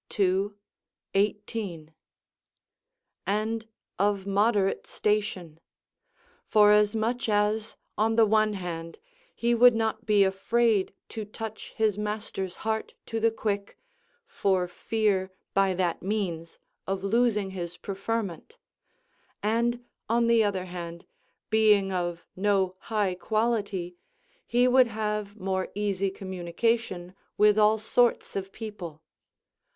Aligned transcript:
ii, 0.19 0.47
18.] 1.13 1.93
and 3.27 3.67
of 3.99 4.25
moderate 4.25 4.87
station; 4.87 5.59
forasmuch 6.43 7.29
as, 7.29 7.77
on 7.99 8.15
the 8.15 8.25
one 8.25 8.53
hand, 8.53 8.97
he 9.35 9.53
would 9.53 9.75
not 9.75 10.07
be 10.07 10.23
afraid 10.23 10.91
to 11.07 11.23
touch 11.23 11.73
his 11.75 11.99
master's 11.99 12.55
heart 12.65 12.95
to 13.05 13.19
the 13.19 13.29
quick, 13.29 13.77
for 14.25 14.67
fear 14.67 15.29
by 15.53 15.71
that 15.71 16.01
means 16.01 16.57
of 16.87 17.03
losing 17.03 17.51
his 17.51 17.77
preferment: 17.77 18.57
and, 19.43 19.85
on 20.09 20.25
the 20.25 20.43
other 20.43 20.65
hand, 20.65 21.05
being 21.51 21.91
of 21.91 22.25
no 22.35 22.73
high 22.79 23.13
quality, 23.13 23.95
he 24.47 24.67
would 24.67 24.87
have 24.87 25.35
more 25.39 25.67
easy 25.75 26.09
communication 26.09 27.13
with 27.37 27.59
all 27.59 27.77
sorts 27.77 28.35
of 28.35 28.51
people. 28.51 29.03